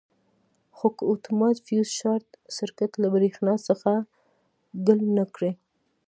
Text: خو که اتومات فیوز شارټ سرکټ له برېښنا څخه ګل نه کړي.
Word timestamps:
خو 0.75 0.87
که 0.95 1.03
اتومات 1.11 1.57
فیوز 1.65 1.89
شارټ 1.99 2.27
سرکټ 2.55 2.91
له 3.01 3.07
برېښنا 3.13 3.55
څخه 3.67 3.91
ګل 4.85 4.99
نه 5.17 5.25
کړي. 5.35 5.51